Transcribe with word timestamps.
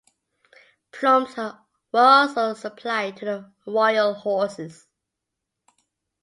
Plumes 0.91 1.37
were 1.37 1.53
also 1.93 2.55
supplied 2.55 3.17
to 3.17 3.25
the 3.25 3.51
royal 3.67 4.15
horses. 4.15 4.87